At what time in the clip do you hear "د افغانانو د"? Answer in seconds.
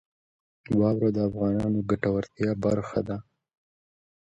1.13-1.87